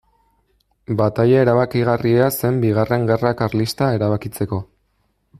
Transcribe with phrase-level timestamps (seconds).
[1.01, 4.61] Bataila erabakigarria zen Bigarren Gerra Karlista erabakitzeko.